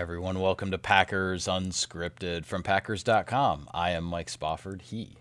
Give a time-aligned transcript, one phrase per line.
[0.00, 0.40] Hi, everyone.
[0.40, 3.68] Welcome to Packers Unscripted from Packers.com.
[3.74, 4.80] I am Mike Spofford.
[4.80, 5.18] He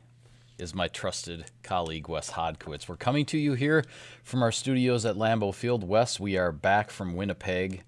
[0.58, 2.88] is my trusted colleague, Wes Hodkiewicz.
[2.88, 3.84] We're coming to you here
[4.24, 5.84] from our studios at Lambeau Field.
[5.84, 7.84] Wes, we are back from Winnipeg,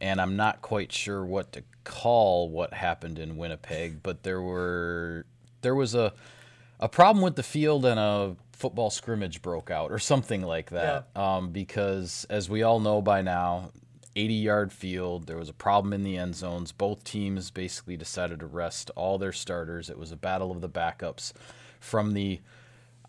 [0.00, 5.26] and I'm not quite sure what to call what happened in Winnipeg, but there were
[5.60, 6.14] there was a
[6.80, 11.08] a problem with the field and a football scrimmage broke out or something like that.
[11.14, 11.36] Yeah.
[11.36, 13.72] Um, because as we all know by now,
[14.16, 16.72] 80 yard field, there was a problem in the end zones.
[16.72, 19.88] Both teams basically decided to rest all their starters.
[19.90, 21.32] It was a battle of the backups
[21.78, 22.40] from the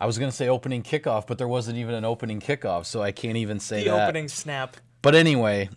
[0.02, 3.02] I was going to say opening kickoff, but there wasn't even an opening kickoff, so
[3.02, 4.08] I can't even say the that.
[4.08, 4.76] opening snap.
[5.00, 5.68] But anyway,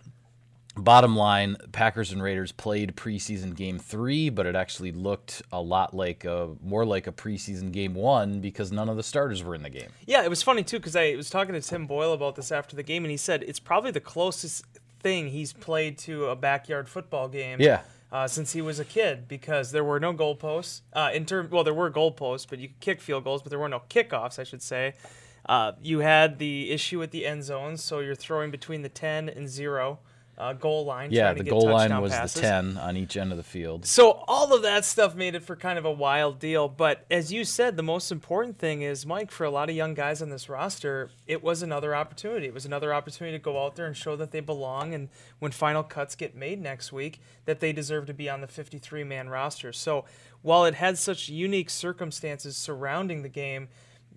[0.75, 5.93] bottom line, Packers and Raiders played preseason game three, but it actually looked a lot
[5.93, 9.61] like a more like a preseason game one because none of the starters were in
[9.61, 9.89] the game.
[10.07, 12.75] Yeah, it was funny too because I was talking to Tim Boyle about this after
[12.75, 14.65] the game, and he said it's probably the closest
[15.05, 17.61] thing he's played to a backyard football game.
[17.61, 17.81] Yeah.
[18.11, 20.81] Uh, since he was a kid, because there were no goalposts.
[20.93, 23.59] Uh, in term, well, there were goalposts, but you could kick field goals, but there
[23.59, 24.95] were no kickoffs, I should say.
[25.47, 29.29] Uh, you had the issue with the end zones, so you're throwing between the ten
[29.29, 29.99] and zero
[30.37, 31.11] uh, goal line.
[31.11, 32.33] Yeah, the goal line was passes.
[32.33, 33.85] the 10 on each end of the field.
[33.85, 36.67] So all of that stuff made it for kind of a wild deal.
[36.67, 39.93] But as you said, the most important thing is, Mike, for a lot of young
[39.93, 42.47] guys on this roster, it was another opportunity.
[42.47, 44.93] It was another opportunity to go out there and show that they belong.
[44.93, 48.47] And when final cuts get made next week, that they deserve to be on the
[48.47, 49.71] 53 man roster.
[49.71, 50.05] So
[50.41, 53.69] while it had such unique circumstances surrounding the game,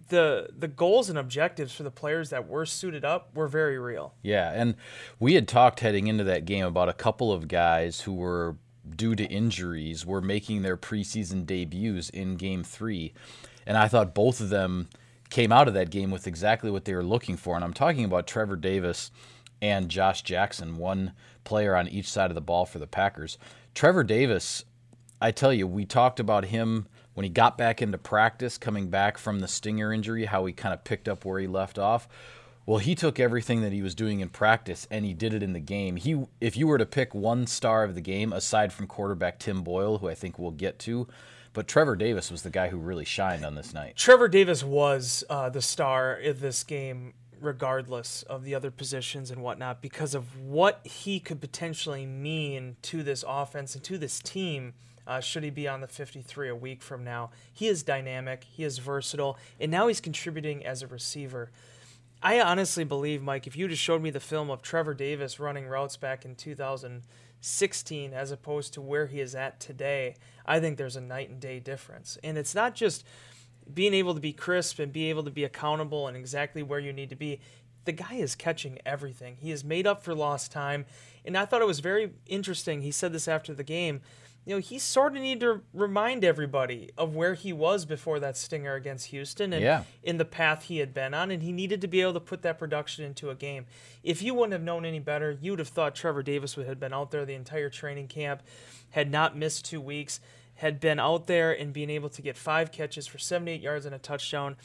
[0.09, 4.15] the the goals and objectives for the players that were suited up were very real.
[4.23, 4.75] Yeah, and
[5.19, 8.57] we had talked heading into that game about a couple of guys who were
[8.97, 13.13] due to injuries were making their preseason debuts in game 3.
[13.67, 14.89] And I thought both of them
[15.31, 17.55] came out of that game with exactly what they were looking for.
[17.55, 19.11] And I'm talking about Trevor Davis
[19.61, 21.13] and Josh Jackson, one
[21.45, 23.39] player on each side of the ball for the Packers.
[23.75, 24.65] Trevor Davis,
[25.21, 26.87] I tell you, we talked about him
[27.19, 30.73] when he got back into practice, coming back from the stinger injury, how he kind
[30.73, 32.09] of picked up where he left off.
[32.65, 35.53] Well, he took everything that he was doing in practice and he did it in
[35.53, 35.97] the game.
[35.97, 39.63] He, if you were to pick one star of the game, aside from quarterback Tim
[39.63, 41.09] Boyle, who I think we'll get to,
[41.55, 43.97] but Trevor Davis was the guy who really shined on this night.
[43.97, 49.43] Trevor Davis was uh, the star of this game, regardless of the other positions and
[49.43, 54.75] whatnot, because of what he could potentially mean to this offense and to this team
[55.09, 57.31] uh, should he be on the 53 a week from now.
[57.51, 61.51] He is dynamic, he is versatile, and now he's contributing as a receiver.
[62.23, 65.67] I honestly believe, Mike, if you just showed me the film of Trevor Davis running
[65.67, 70.97] routes back in 2016 as opposed to where he is at today, I think there's
[70.97, 72.19] a night and day difference.
[72.23, 73.05] And it's not just
[73.73, 76.93] being able to be crisp and be able to be accountable and exactly where you
[76.93, 77.41] need to be.
[77.85, 79.37] The guy is catching everything.
[79.41, 80.85] He has made up for lost time.
[81.25, 82.83] And I thought it was very interesting.
[82.83, 84.03] He said this after the game
[84.49, 88.35] you know, he sort of needed to remind everybody of where he was before that
[88.35, 89.83] stinger against Houston and yeah.
[90.03, 92.41] in the path he had been on, and he needed to be able to put
[92.41, 93.67] that production into a game.
[94.03, 96.95] If you wouldn't have known any better, you'd have thought Trevor Davis would have been
[96.95, 98.43] out there the entire training camp,
[98.89, 100.19] had not missed two weeks,
[100.55, 103.95] had been out there and being able to get five catches for 78 yards and
[103.95, 104.57] a touchdown.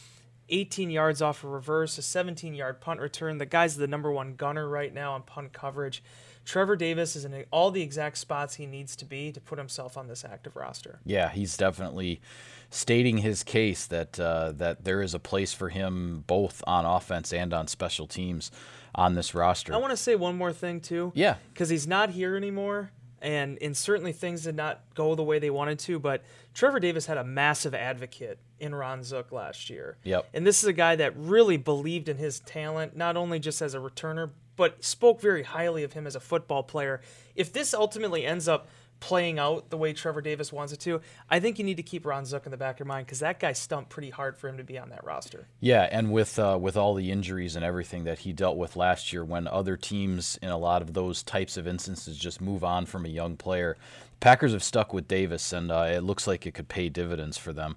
[0.48, 3.38] 18 yards off a reverse, a 17 yard punt return.
[3.38, 6.02] The guy's the number one gunner right now on punt coverage.
[6.46, 9.98] Trevor Davis is in all the exact spots he needs to be to put himself
[9.98, 11.00] on this active roster.
[11.06, 12.22] Yeah, he's definitely
[12.70, 17.32] stating his case that uh, that there is a place for him both on offense
[17.32, 18.52] and on special teams
[18.96, 19.74] on this roster.
[19.74, 21.12] I want to say one more thing too.
[21.16, 25.40] Yeah, because he's not here anymore, and and certainly things did not go the way
[25.40, 25.98] they wanted to.
[25.98, 29.98] But Trevor Davis had a massive advocate in Ron Zook last year.
[30.04, 30.30] Yep.
[30.34, 33.74] And this is a guy that really believed in his talent, not only just as
[33.74, 37.02] a returner, but spoke very highly of him as a football player.
[37.36, 38.68] If this ultimately ends up
[39.00, 42.06] playing out the way Trevor Davis wants it to, I think you need to keep
[42.06, 44.48] Ron Zook in the back of your mind because that guy stumped pretty hard for
[44.48, 45.48] him to be on that roster.
[45.60, 49.12] Yeah, and with uh, with all the injuries and everything that he dealt with last
[49.12, 52.86] year, when other teams in a lot of those types of instances just move on
[52.86, 53.76] from a young player,
[54.22, 57.52] Packers have stuck with Davis, and uh, it looks like it could pay dividends for
[57.52, 57.76] them.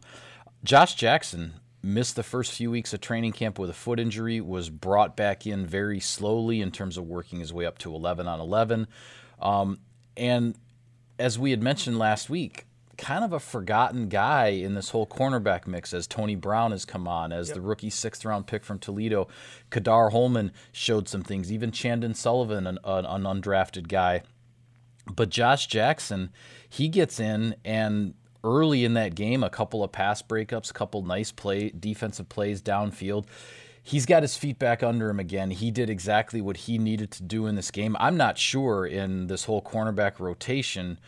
[0.63, 1.55] Josh Jackson
[1.87, 5.47] missed the first few weeks of training camp with a foot injury, was brought back
[5.47, 8.87] in very slowly in terms of working his way up to 11 on 11.
[9.41, 9.79] Um,
[10.17, 10.57] and
[11.19, 12.67] as we had mentioned last week,
[12.97, 17.07] kind of a forgotten guy in this whole cornerback mix as Tony Brown has come
[17.07, 17.55] on, as yep.
[17.55, 19.29] the rookie sixth round pick from Toledo.
[19.71, 24.23] Ka'dar Hollman showed some things, even Chandon Sullivan, an, an undrafted guy.
[25.15, 26.31] But Josh Jackson,
[26.69, 28.15] he gets in and
[28.47, 32.63] early in that game, a couple of pass breakups, a couple nice play defensive plays
[32.63, 33.27] downfield.
[33.83, 35.51] he's got his feet back under him again.
[35.51, 37.97] He did exactly what he needed to do in this game.
[38.01, 40.99] I'm not sure in this whole cornerback rotation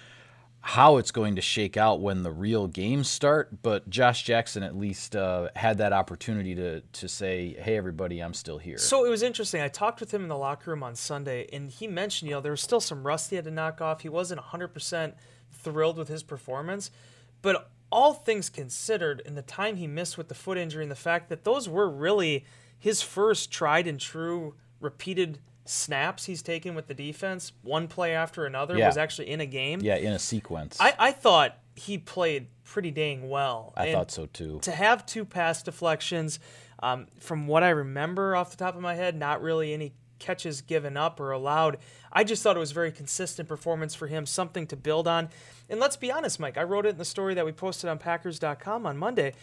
[0.60, 4.76] how it's going to shake out when the real games start, but Josh Jackson at
[4.76, 9.08] least uh, had that opportunity to to say, "Hey, everybody, I'm still here." So it
[9.08, 9.60] was interesting.
[9.62, 12.40] I talked with him in the locker room on Sunday, and he mentioned, you know,
[12.40, 14.02] there was still some rust he had to knock off.
[14.02, 15.14] He wasn't 100%
[15.52, 16.90] thrilled with his performance,
[17.42, 20.94] but all things considered, in the time he missed with the foot injury and the
[20.96, 22.44] fact that those were really
[22.78, 28.46] his first tried and true repeated snaps he's taken with the defense, one play after
[28.46, 28.86] another, Yeah.
[28.86, 29.80] was actually in a game.
[29.82, 30.76] yeah, in a sequence.
[30.80, 33.72] I, I thought he played pretty dang well.
[33.76, 34.58] I And thought so too.
[34.62, 36.38] To have two pass deflections,
[36.80, 40.60] um, from what I remember off the top of my head, not really any catches
[40.60, 41.78] given up or allowed.
[42.12, 45.28] I just thought it was very consistent performance for him, something to build on.
[45.68, 47.98] And let's be honest, Mike, I wrote it in the story that we posted on
[47.98, 49.34] Packers.com on Monday.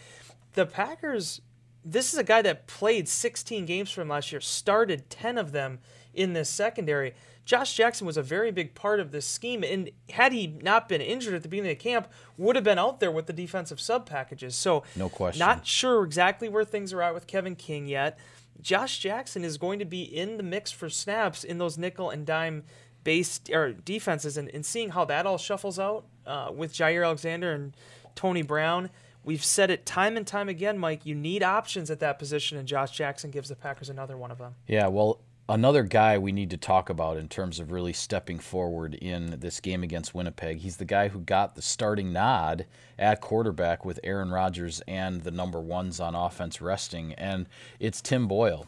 [0.54, 1.40] The Packers,
[1.84, 5.52] this is a guy that played 16 games for him last year, started 10 of
[5.52, 5.78] them
[6.14, 7.14] in this secondary.
[7.44, 11.00] Josh Jackson was a very big part of this scheme, and had he not been
[11.00, 13.80] injured at the beginning of the camp, would have been out there with the defensive
[13.80, 14.56] sub packages.
[14.56, 15.38] So, No question.
[15.38, 18.18] Not sure exactly where things are at with Kevin King yet.
[18.60, 22.26] Josh Jackson is going to be in the mix for snaps in those nickel and
[22.26, 22.64] dime
[23.04, 27.52] based or defenses, and, and seeing how that all shuffles out uh, with Jaire Alexander
[27.52, 27.76] and
[28.16, 28.90] Tony Brown.
[29.22, 31.04] We've said it time and time again, Mike.
[31.04, 34.38] You need options at that position, and Josh Jackson gives the Packers another one of
[34.38, 34.54] them.
[34.66, 38.94] Yeah, well, another guy we need to talk about in terms of really stepping forward
[38.94, 40.58] in this game against Winnipeg.
[40.58, 42.66] He's the guy who got the starting nod
[42.98, 47.48] at quarterback with Aaron Rodgers and the number ones on offense resting, and
[47.78, 48.66] it's Tim Boyle.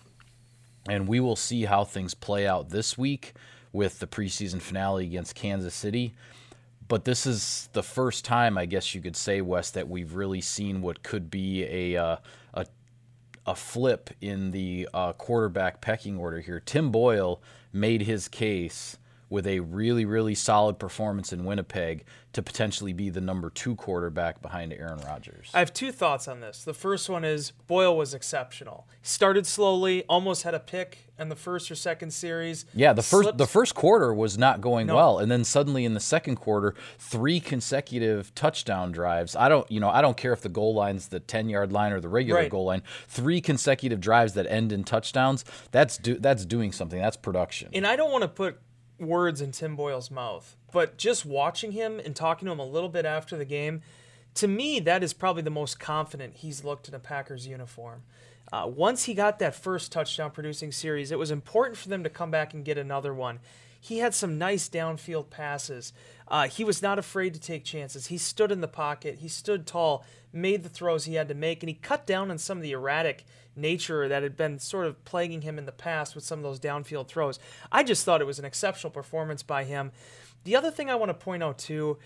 [0.89, 3.35] And we will see how things play out this week
[3.73, 6.15] with the preseason finale against Kansas City.
[6.87, 10.41] But this is the first time, I guess you could say, Wes, that we've really
[10.41, 12.17] seen what could be a uh,
[12.55, 12.67] a
[13.49, 16.61] a flip in the uh, quarterback pecking order here.
[16.61, 17.41] Tim Boyle
[17.73, 18.99] made his case
[19.31, 24.41] with a really, really solid performance in Winnipeg to potentially be the number two quarterback
[24.43, 25.51] behind Aaron Rodgers.
[25.55, 26.63] I have two thoughts on this.
[26.65, 28.87] The first one is Boyle was exceptional.
[29.03, 32.65] Started slowly, almost had a pick in the first or second series.
[32.75, 34.97] Yeah, the first Slipped- the first quarter was not going No.
[34.97, 39.35] well, and then suddenly in the second quarter, three consecutive touchdown drives.
[39.35, 41.93] I don't, you know, I don't care if the goal line's the ten yard line
[41.93, 42.51] or the regular Right.
[42.51, 42.83] goal line.
[43.09, 45.45] Three consecutive drives that end in touchdowns.
[45.71, 47.01] That's do, that's doing something.
[47.01, 47.71] That's production.
[47.73, 48.59] and I don't want to put
[48.99, 52.89] words in Tim Boyle's mouth, but just watching him and talking to him a little
[52.89, 53.83] bit after the game,
[54.35, 58.03] to me, that is probably the most confident he's looked in a Packers uniform.
[58.53, 62.11] Uh, once he got that first touchdown producing series, it was important for them to
[62.11, 63.41] come back and get another one.
[63.81, 65.93] He had some nice downfield passes.
[66.27, 68.07] Uh, he was not afraid to take chances.
[68.07, 69.19] He stood in the pocket.
[69.19, 72.39] He stood tall, made the throws he had to make, and he cut down on
[72.39, 73.25] some of the erratic
[73.59, 76.61] nature that had been sort of plaguing him in the past with some of those
[76.61, 77.39] downfield throws.
[77.71, 79.93] I just thought it was an exceptional performance by him.
[80.45, 81.99] The other thing I want to point out too,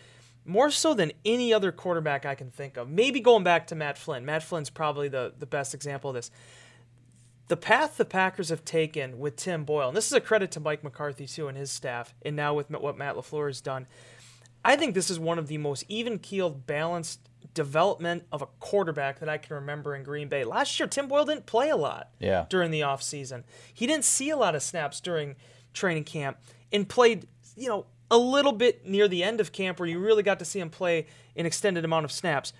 [0.44, 3.96] more so than any other quarterback I can think of, maybe going back to Matt
[3.96, 4.25] Flynn.
[4.25, 6.31] Matt Flynn's probably the, the best example of this
[7.49, 10.60] the path the Packers have taken with Tim Boyle, and this is a credit to
[10.60, 13.87] Mike McCarthy too and his staff, and now with what Matt LaFleur has done,
[14.64, 19.21] I think this is one of the most even keeled, balanced development of a quarterback
[19.21, 20.44] that I can remember in Green Bay.
[20.44, 22.47] Last year, Tim Boyle didn't play a lot Yeah.
[22.49, 23.44] during the offseason.
[23.73, 25.37] He didn't see a lot of snaps during
[25.75, 26.38] training camp
[26.73, 30.23] and played, you know, a little bit near the end of camp where you really
[30.23, 31.06] got to see him play
[31.37, 32.52] an extended amount of snaps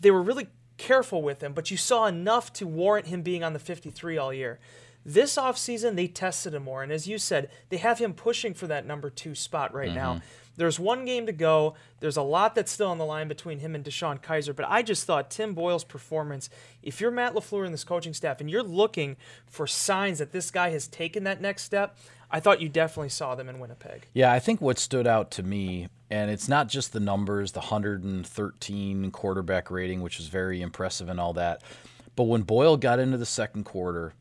[0.00, 0.46] they were really
[0.78, 4.32] careful with him, but you saw enough to warrant him being on the 53 all
[4.32, 4.58] year.
[5.04, 6.82] This offseason, they tested him more.
[6.82, 10.14] And as you said, they have him pushing for that number two spot right now.
[10.14, 10.24] Mm-hmm.
[10.58, 11.74] There's one game to go.
[12.00, 14.54] There's a lot that's still on the line between him and DeShone Kizer.
[14.54, 16.50] But I just thought Tim Boyle's performance,
[16.82, 19.16] if you're Matt LaFleur and this coaching staff and you're looking
[19.46, 21.96] for signs that this guy has taken that next step,
[22.30, 24.06] I thought you definitely saw them in Winnipeg.
[24.12, 27.60] Yeah, I think what stood out to me, and it's not just the numbers, the
[27.60, 31.62] 113 quarterback rating, which was very impressive and all that,
[32.16, 34.12] but when Boyle got into the second quarter,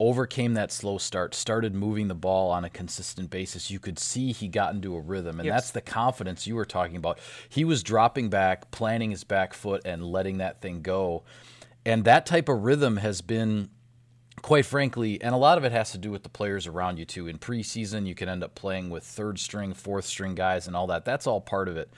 [0.00, 4.32] overcame that slow start, started moving the ball on a consistent basis, you could see
[4.32, 5.40] he got into a rhythm.
[5.40, 5.54] And Yes.
[5.54, 7.18] that's the confidence you were talking about.
[7.48, 11.24] He was dropping back, planting his back foot, and letting that thing go.
[11.84, 13.70] And that type of rhythm has been
[14.42, 17.04] quite frankly, and a lot of it has to do with the players around you
[17.04, 17.26] too.
[17.26, 20.86] In preseason, you can end up playing with third string, fourth string guys and all
[20.88, 21.04] that.
[21.04, 21.90] That's all part of it.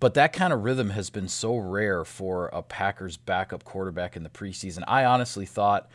[0.00, 4.22] But that kind of rhythm has been so rare for a Packers backup quarterback in
[4.22, 4.84] the preseason.
[4.86, 5.90] I honestly thought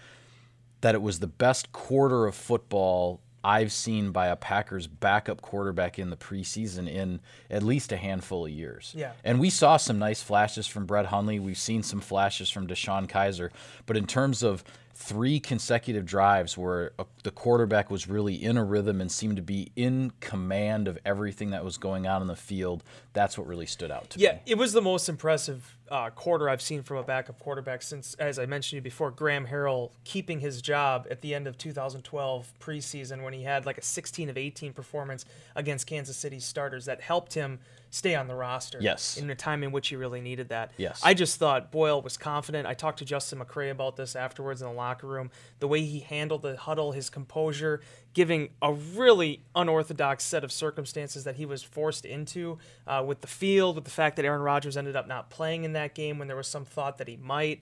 [0.82, 6.00] that it was the best quarter of football I've seen by a Packers backup quarterback
[6.00, 8.94] in the preseason in at least a handful of years.
[8.96, 9.14] Yeah.
[9.24, 11.40] And we saw some nice flashes from Brett Hundley.
[11.40, 13.50] We've seen some flashes from DeShone Kizer.
[13.86, 14.64] But in terms of
[14.96, 19.42] three consecutive drives where uh, the quarterback was really in a rhythm and seemed to
[19.42, 22.84] be in command of everything that was going on in the field.
[23.14, 24.42] That's what really stood out to Yeah, me.
[24.46, 28.14] Yeah, it was the most impressive uh, quarter I've seen from a backup quarterback since,
[28.16, 31.58] as I mentioned to you before, Graham Harrell keeping his job at the end of
[31.58, 36.86] 2012 preseason when he had like a 16 of 18 performance against Kansas City starters
[36.86, 37.60] that helped him
[37.94, 38.80] stay on the roster.
[38.82, 39.18] Yes.
[39.18, 40.72] In a time in which he really needed that.
[40.78, 41.00] Yes.
[41.04, 42.68] I just thought Boyle was confident.
[42.68, 45.30] I talked to Justin McCray about this afterwards in the locker room.
[45.60, 47.82] The way he handled the huddle, his composure,
[48.16, 52.58] giving a really unorthodox set of circumstances that he was forced into
[52.88, 55.74] uh, with the field, with the fact that Aaron Rodgers ended up not playing in
[55.74, 57.62] that game when there was some thought that he might.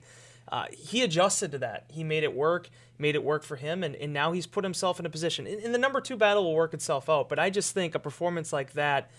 [0.50, 1.84] Uh, he adjusted to that.
[1.88, 4.98] He made it work, made it work for him, and, and now he's put himself
[4.98, 5.46] in a position.
[5.46, 7.28] And, and the number two battle will work itself out.
[7.28, 9.10] But I just think a performance like that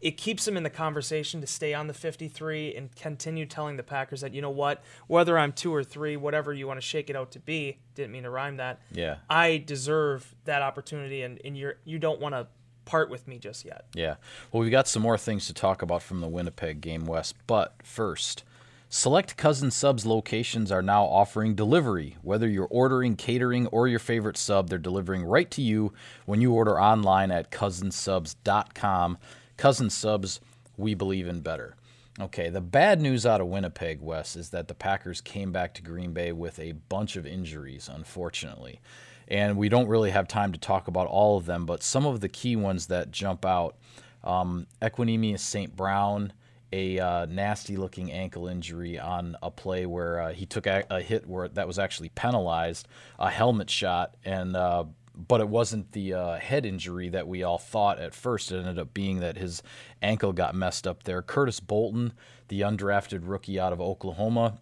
[0.00, 3.82] it keeps him in the conversation to stay on the 53 and continue telling the
[3.82, 7.10] Packers that, you know what, whether I'm two or three, whatever you want to shake
[7.10, 8.80] it out to be, didn't mean to rhyme that.
[8.92, 9.16] Yeah.
[9.28, 12.46] I deserve that opportunity and, and you're you don't want to
[12.86, 13.84] part with me just yet.
[13.94, 14.16] Yeah.
[14.50, 17.36] Well, we've got some more things to talk about from the Winnipeg game, West.
[17.46, 18.42] But first,
[18.88, 22.16] select Cousin Subs locations are now offering delivery.
[22.22, 25.92] Whether you're ordering catering or your favorite sub, they're delivering right to you
[26.26, 29.18] when you order online at cousinsubs.com.
[29.60, 30.40] Cousin Subs,
[30.78, 31.76] we believe in better.
[32.18, 35.82] Okay, the bad news out of Winnipeg, Wes, is that the Packers came back to
[35.82, 38.80] Green Bay with a bunch of injuries, unfortunately.
[39.28, 42.20] And we don't really have time to talk about all of them, but some of
[42.20, 43.76] the key ones that jump out
[44.24, 45.76] um, Equanimeous St.
[45.76, 46.32] Brown,
[46.72, 51.02] a uh, nasty looking ankle injury on a play where uh, he took a, a,
[51.02, 52.88] hit where that was actually penalized,
[53.18, 54.84] a helmet shot, and uh,
[55.28, 58.50] but it wasn't the uh, head injury that we all thought at first.
[58.52, 59.62] It ended up being that his
[60.02, 61.22] ankle got messed up there.
[61.22, 62.12] Curtis Bolton,
[62.48, 64.58] the undrafted rookie out of Oklahoma,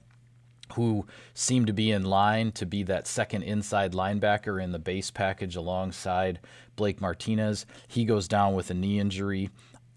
[0.75, 5.11] who seemed to be in line to be that second inside linebacker in the base
[5.11, 6.41] package alongside
[6.77, 7.65] Blake Martinez.
[7.87, 9.51] He goes down with a knee injury.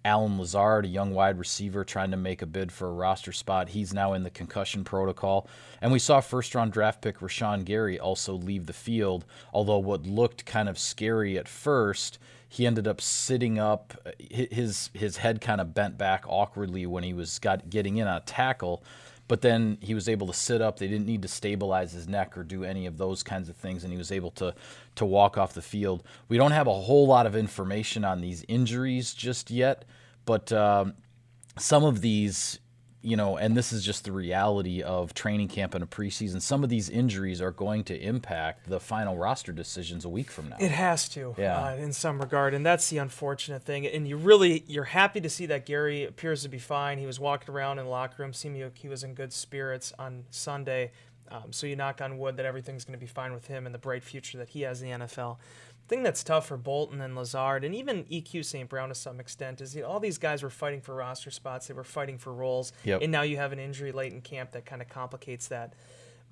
[0.03, 3.69] Allen Lazard, a young wide receiver trying to make a bid for a roster spot,
[3.69, 5.47] he's now in the concussion protocol.
[5.81, 10.05] And we saw first round draft pick Rashan Gary also leave the field, although what
[10.05, 12.17] looked kind of scary at first,
[12.49, 17.03] he ended up sitting up, uh, his his head kind of bent back awkwardly when
[17.03, 18.83] he was got getting in on a tackle
[19.27, 20.77] but then he was able to sit up.
[20.77, 23.83] They didn't need to stabilize his neck or do any of those kinds of things,
[23.83, 24.53] and he was able to
[24.95, 26.03] to walk off the field.
[26.27, 29.85] We don't have a whole lot of information on these injuries just yet,
[30.25, 30.93] but um,
[31.57, 32.59] some of these
[33.03, 36.41] you know, and this is just the reality of training camp and a preseason.
[36.41, 40.49] Some of these injuries are going to impact the final roster decisions a week from
[40.49, 40.57] now.
[40.59, 41.59] It has to, Yeah.
[41.69, 43.87] uh, in some regard, and that's the unfortunate thing.
[43.87, 46.99] And you really, you're happy to see that Gary appears to be fine.
[46.99, 49.91] He was walking around in the locker room, seeming like he was in good spirits
[49.97, 50.91] on Sunday.
[51.31, 53.73] Um, so you knock on wood that everything's going to be fine with him and
[53.73, 55.37] the bright future that he has in the NFL.
[55.87, 58.69] thing that's tough for Bolton and Lazard and even EQ St.
[58.69, 61.67] Brown to some extent is you know, all these guys were fighting for roster spots,
[61.67, 63.01] they were fighting for roles, Yep.
[63.01, 65.73] and now you have an injury late in camp that kind of complicates that.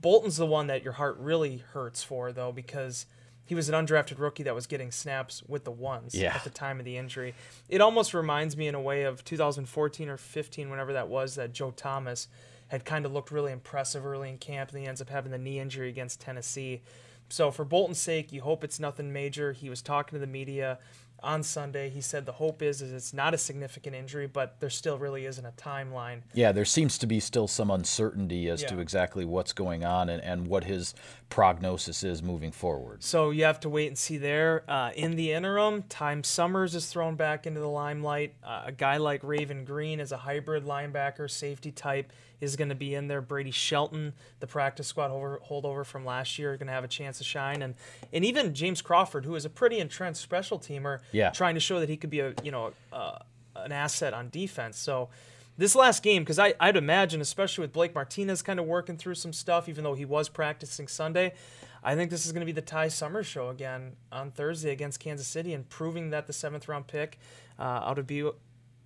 [0.01, 3.05] Bolton's the one that your heart really hurts for though because
[3.45, 6.35] he was an undrafted rookie that was getting snaps with the ones Yeah.
[6.35, 7.33] at the time of the injury.
[7.67, 11.51] It almost reminds me in a way of 2014 or 15, whenever that was, that
[11.51, 12.27] Joe Thomas
[12.69, 15.37] had kind of looked really impressive early in camp, and he ends up having the
[15.37, 16.81] knee injury against Tennessee.
[17.29, 19.53] So for Bolton's sake, you hope it's nothing major.
[19.53, 20.79] He was talking to the media
[21.21, 21.89] on Sunday.
[21.89, 25.25] He said the hope is is it's not a significant injury, but there still really
[25.25, 26.21] isn't a timeline.
[26.33, 30.23] Yeah, there seems to be still some uncertainty as to exactly what's going on and,
[30.23, 30.93] and what his
[31.29, 33.03] prognosis is moving forward.
[33.03, 34.63] So you have to wait and see there.
[34.67, 38.33] Uh, in the interim, Ty Summers is thrown back into the limelight.
[38.43, 42.11] Uh, a guy like Raven Greene is a hybrid linebacker, safety type,
[42.41, 43.21] is going to be in there.
[43.21, 47.17] Brady Sheldon, the practice squad over, holdover from last year, going to have a chance
[47.19, 47.61] to shine.
[47.61, 47.75] And
[48.13, 51.29] and even James Crawford, who is a pretty entrenched special teamer, Yeah.
[51.31, 53.19] trying to show that he could be a you know uh,
[53.55, 54.77] an asset on defense.
[54.77, 55.09] So
[55.57, 59.33] this last game, because I'd imagine, especially with Blake Martinez kind of working through some
[59.33, 61.33] stuff, even though he was practicing Sunday,
[61.83, 65.01] I think this is going to be the Ty Summers show again on Thursday against
[65.01, 67.19] Kansas City and proving that the seventh round pick
[67.59, 68.35] uh, out of BYU,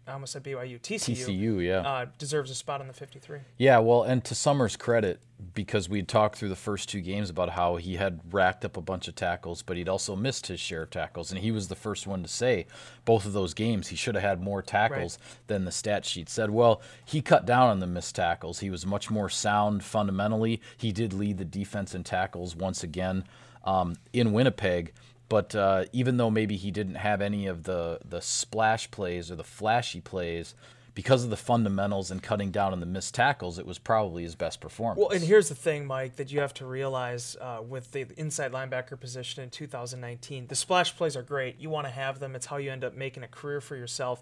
[0.06, 1.80] I almost said BYU, TCU, TCU, yeah.
[1.80, 3.40] uh, deserves a spot on the 53.
[3.58, 5.22] Yeah, well, and to Summers' credit,
[5.54, 8.82] because we'd talked through the first two games about how he had racked up a
[8.82, 11.76] bunch of tackles, but he'd also missed his share of tackles, and he was the
[11.76, 12.66] first one to say
[13.06, 15.18] both of those games he should have had more tackles
[15.48, 16.50] than the stat sheet said.
[16.50, 18.60] Well, he cut down on the missed tackles.
[18.60, 20.62] He was much more sound fundamentally.
[20.76, 23.24] He did lead the defense in tackles once again
[23.64, 24.92] um, in Winnipeg.
[25.34, 29.36] But uh, even though maybe he didn't have any of the the splash plays or
[29.36, 30.54] the flashy plays,
[30.94, 34.36] because of the fundamentals and cutting down on the missed tackles, it was probably his
[34.36, 35.00] best performance.
[35.00, 38.52] Well, and here's the thing, Mike, that you have to realize uh, with the inside
[38.52, 41.60] linebacker position in 2019, the splash plays are great.
[41.60, 42.36] You want to have them.
[42.36, 44.22] It's how you end up making a career for yourself.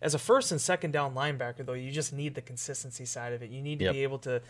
[0.00, 3.42] As a first and second down linebacker, though, you just need the consistency side of
[3.42, 3.50] it.
[3.50, 3.92] You need to Yep.
[3.92, 4.40] be able to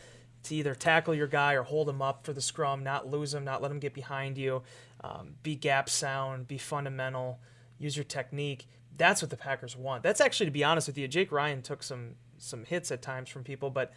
[0.45, 3.45] to either tackle your guy or hold him up for the scrum, not lose him,
[3.45, 4.63] not let him get behind you,
[5.05, 7.39] um, be gap sound, be fundamental,
[7.79, 8.67] use your technique.
[8.97, 10.03] That's what the Packers want.
[10.03, 13.29] That's actually, to be honest with you, Jake Ryan took some some hits at times
[13.29, 13.93] from people, but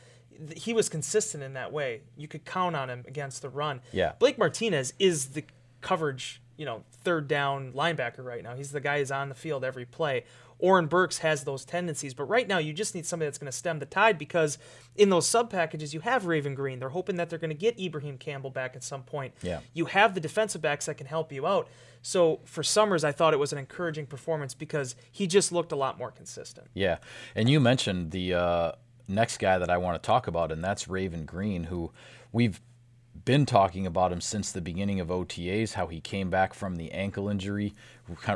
[0.48, 2.02] th- he was consistent in that way.
[2.16, 3.82] You could count on him against the run.
[3.92, 4.14] Yeah.
[4.20, 5.44] Blake Martinez is the
[5.82, 8.56] coverage, you know, third down linebacker right now.
[8.56, 10.24] He's the guy who's on the field every play.
[10.60, 13.58] Oren Burks has those tendencies, but right now you just need somebody that's going to
[13.58, 14.58] stem the tide because
[14.96, 16.80] in those sub packages you have Raven Greene.
[16.80, 19.34] They're hoping that they're going to get Ibrahim Campbell back at some point.
[19.42, 19.60] Yeah.
[19.74, 21.68] You have the defensive backs that can help you out.
[22.02, 25.76] So for Summers, I thought it was an encouraging performance because he just looked a
[25.76, 26.68] lot more consistent.
[26.74, 26.98] Yeah,
[27.36, 28.72] and you mentioned the uh,
[29.08, 31.92] next guy that I want to talk about, and that's Raven Greene, who
[32.32, 32.62] we've
[33.28, 35.74] been talking about him since the beginning of OTAs.
[35.74, 37.76] How he came back from the ankle injury,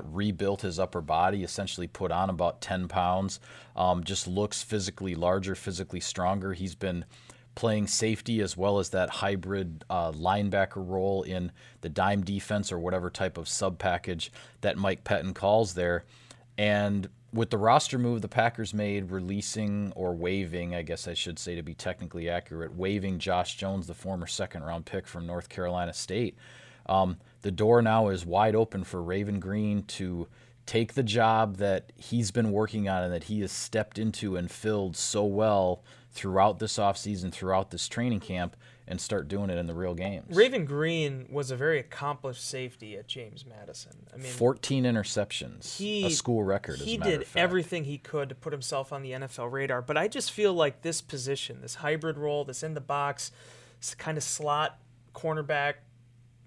[0.04, 3.40] rebuilt his upper body, essentially put on about ten pounds.
[3.74, 6.52] Um, just looks physically larger, physically stronger.
[6.52, 7.06] He's been
[7.56, 12.78] playing safety as well as that hybrid uh, linebacker role in the dime defense or
[12.78, 14.30] whatever type of sub package
[14.60, 16.04] that Mike Pettine calls there.
[16.58, 21.40] And with the roster move the Packers made, releasing or waiving, I guess I should
[21.40, 25.48] say to be technically accurate, waiving Josh Jones, the former second round pick from North
[25.48, 26.36] Carolina State,
[26.88, 30.28] um, the door now is wide open for Raven Greene to
[30.66, 34.52] take the job that he's been working on and that he has stepped into and
[34.52, 38.56] filled so well throughout this offseason, throughout this training camp,
[38.92, 40.36] and start doing it in the real games.
[40.36, 44.06] Raven Greene was a very accomplished safety at James Madison.
[44.14, 46.76] I mean, 14 interceptions, he a school record.
[46.76, 49.82] As He did everything he could to put himself on the NFL radar.
[49.82, 53.32] But I just feel like this position, this hybrid role, this in the box,
[53.80, 54.78] this kind of slot
[55.16, 55.76] cornerback,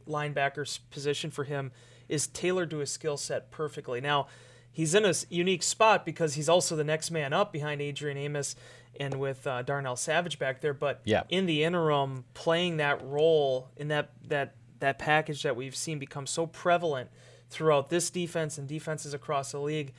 [0.07, 1.73] linebacker position for him
[2.11, 4.03] is tailored to his skill set perfectly.
[4.03, 4.27] Now,
[4.71, 8.55] he's in a unique spot because he's also the next man up behind Adrian Amos
[9.01, 10.75] and with uh, Darnell Savage back there.
[10.75, 11.23] But Yeah.
[11.29, 16.27] in the interim, playing that role in that that that package that we've seen become
[16.27, 17.09] so prevalent
[17.51, 19.93] throughout this defense and defenses across the league.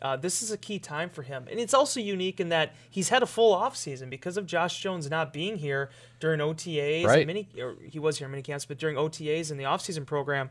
[0.00, 1.46] Uh, this is a key time for him.
[1.48, 5.08] And it's also unique in that he's had a full offseason because of Josh Jones
[5.08, 7.04] not being here during OTAs.
[7.04, 7.24] Right.
[7.24, 10.50] Mini, or he was here in mini camps, but during OTAs and the offseason program,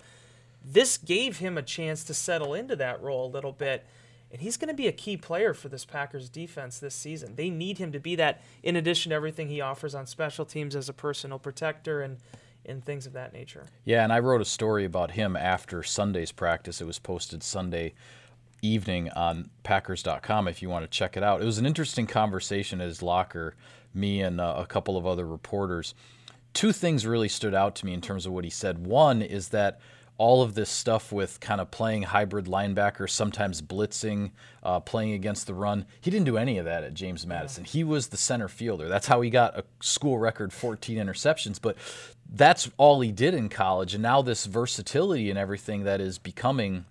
[0.63, 3.85] this gave him a chance to settle into that role a little bit.
[4.32, 7.36] And he's going to be a key player for this Packers defense this season.
[7.36, 10.76] They need him to be that, in addition to everything he offers on special teams
[10.76, 12.17] as a personal protector and,
[12.65, 13.65] and things of that nature.
[13.84, 16.80] Yeah, and I wrote a story about him after Sunday's practice.
[16.80, 17.94] It was posted Sunday
[18.62, 21.41] evening on Packers.com if you want to check it out.
[21.41, 23.56] It was an interesting conversation at his locker,
[23.94, 25.94] me and uh, a couple of other reporters.
[26.54, 28.86] Two things really stood out to me in terms of what he said.
[28.86, 29.80] One is that
[30.21, 34.29] all of this stuff with kind of playing hybrid linebacker, sometimes blitzing,
[34.62, 35.84] uh, playing against the run.
[35.99, 37.63] He didn't do any of that at James Madison.
[37.63, 38.88] He was the center fielder.
[38.88, 41.60] That's how he got a school record 14 interceptions.
[41.60, 41.75] But
[42.31, 43.95] that's all he did in college.
[43.95, 46.86] And now this versatility and everything that is becoming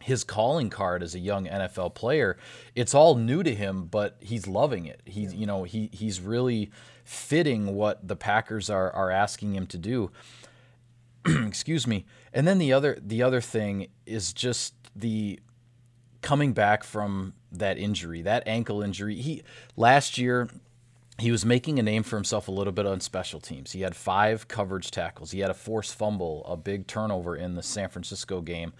[0.00, 2.36] his calling card as a young NFL player,
[2.76, 5.00] it's all new to him, but he's loving it.
[5.04, 6.70] He's you know he he's really
[7.02, 10.12] fitting what the Packers are are asking him to do.
[11.46, 12.04] Excuse me.
[12.32, 15.40] And then the other the other thing is just the
[16.20, 19.16] coming back from that injury, that ankle injury.
[19.16, 19.42] He
[19.76, 20.48] last year
[21.18, 23.72] he was making a name for himself a little bit on special teams.
[23.72, 25.30] He had five coverage tackles.
[25.30, 28.72] He had a forced fumble, a big turnover in the San Francisco game.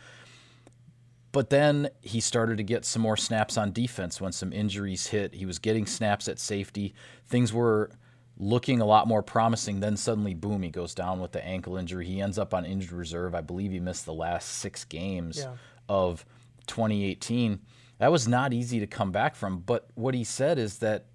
[1.30, 5.34] But then he started to get some more snaps on defense when some injuries hit.
[5.34, 6.94] He was getting snaps at safety.
[7.26, 7.90] Things were
[8.36, 9.80] looking a lot more promising.
[9.80, 12.06] Then suddenly, boom, he goes down with the ankle injury.
[12.06, 13.34] He ends up on injured reserve.
[13.34, 15.54] I believe he missed the last six games Yeah.
[15.88, 16.24] of
[16.66, 17.60] 2018.
[17.98, 19.58] That was not easy to come back from.
[19.60, 21.06] But what he said is that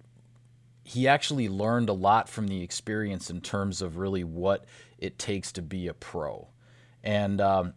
[0.84, 4.64] he actually learned a lot from the experience in terms of really what
[4.98, 6.48] it takes to be a pro.
[7.04, 7.74] And um,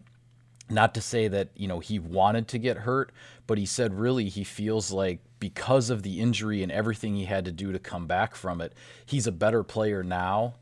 [0.69, 3.11] not to say that you know he wanted to get hurt,
[3.47, 7.43] but he said really he feels like because of the injury and everything he had
[7.43, 8.71] to do to come back from it,
[9.05, 10.55] he's a better player now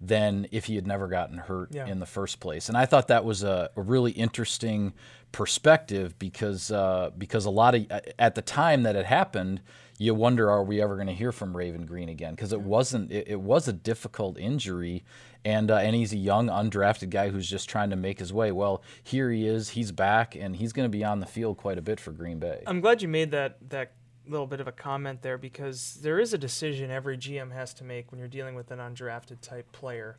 [0.00, 1.86] than if he had never gotten hurt Yeah.
[1.86, 2.68] in the first place.
[2.68, 4.92] And I thought that was a, a really interesting
[5.32, 7.86] perspective because uh, because a lot of
[8.18, 9.60] at the time that it happened,
[9.98, 12.34] you wonder are we ever going to hear from Raven Greene again?
[12.34, 15.04] Because it wasn't it, it was a difficult injury,
[15.44, 18.52] and uh, and he's a young undrafted guy who's just trying to make his way.
[18.52, 21.78] Well, here he is, he's back, and he's going to be on the field quite
[21.78, 22.62] a bit for Green Bay.
[22.66, 23.92] I'm glad you made that that
[24.28, 27.84] little bit of a comment there because there is a decision every GM has to
[27.84, 30.16] make when you're dealing with an undrafted type player.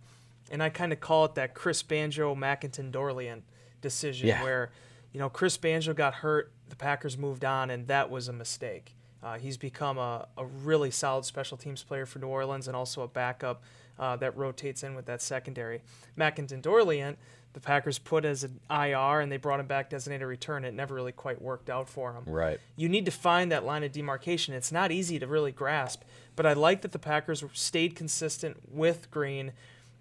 [0.49, 3.41] And I kind of call it that Chris Banjo McIntyre Dorlean
[3.81, 4.43] decision Yeah.
[4.43, 4.71] where,
[5.11, 8.93] you know, Chris Banjo got hurt, the Packers moved on, and that was a mistake.
[9.21, 13.01] Uh, he's become a, a really solid special teams player for New Orleans and also
[13.01, 13.63] a backup
[13.99, 15.81] uh, that rotates in with that secondary.
[16.17, 17.15] McIntyre Dorlean,
[17.57, 20.63] the Packers put as an IR and they brought him back designated return.
[20.63, 22.59] It never really quite worked out for him Right.
[22.75, 24.53] you need to find that line of demarcation.
[24.53, 26.03] It's not easy to really grasp,
[26.35, 29.53] but I like that the Packers stayed consistent with Greene.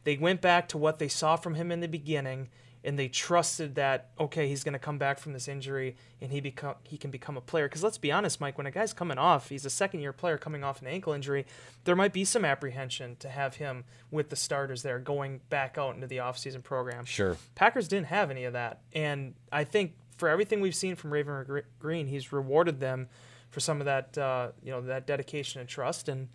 [0.05, 2.51] They went back to what they saw from him in the beginning,
[2.87, 6.41] and they trusted that okay, he's going to come back from this injury and he
[6.41, 7.69] become he can become a player.
[7.69, 10.39] Because let's be honest, Mike, when a guy's coming off, he's a second year player
[10.39, 11.45] coming off an ankle injury.
[11.85, 15.97] There might be some apprehension to have him with the starters there going back out
[15.97, 17.05] into the offseason program.
[17.05, 17.37] Sure.
[17.57, 21.63] Packers didn't have any of that, and I think for everything we've seen from Raven
[21.79, 23.09] Greene, he's rewarded them
[23.51, 26.09] for some of that, uh, you know, that dedication and trust.
[26.09, 26.29] And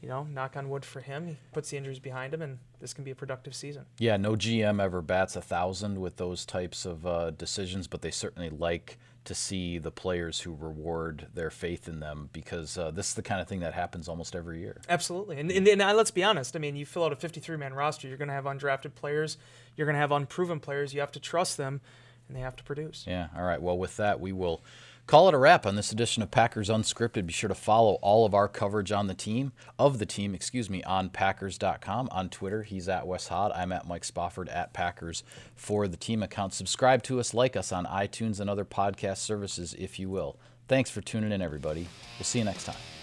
[0.00, 2.92] you know, knock on wood for him, he puts the injuries behind him, and this
[2.92, 3.86] can be a productive season.
[3.98, 8.10] Yeah, no GM ever bats a thousand with those types of uh, decisions, but they
[8.10, 13.08] certainly like to see the players who reward their faith in them because uh, this
[13.08, 14.80] is the kind of thing that happens almost every year.
[14.88, 16.54] Absolutely, and, and, and uh, let's be honest.
[16.54, 19.36] I mean, you fill out a 53-man roster, you're going to have undrafted players,
[19.76, 20.94] you're going to have unproven players.
[20.94, 21.80] You have to trust them,
[22.28, 23.04] and they have to produce.
[23.06, 23.28] Yeah.
[23.36, 23.60] All right.
[23.60, 24.62] Well, with that, we will
[25.06, 27.26] call it a wrap on this edition of Packers Unscripted.
[27.26, 30.68] Be sure to follow all of our coverage on the team, of the team, excuse
[30.68, 32.08] me, on Packers.com.
[32.10, 33.52] On Twitter, he's at Wes Hod.
[33.52, 35.22] I'm at Mike Spofford at Packers
[35.54, 36.54] for the team account.
[36.54, 40.36] Subscribe to us, like us on iTunes and other podcast services, if you will.
[40.68, 41.86] Thanks for tuning in, everybody.
[42.18, 42.95] We'll see you next time.